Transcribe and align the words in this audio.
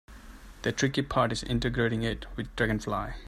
The 0.63 0.71
tricky 0.71 1.03
part 1.03 1.31
is 1.31 1.43
integrating 1.43 2.01
it 2.01 2.25
with 2.35 2.55
Dragonfly. 2.55 3.13